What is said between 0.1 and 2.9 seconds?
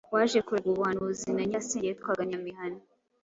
waje kuragwa ubuhanuzi na Nyirasenge witwaga Nyamihana.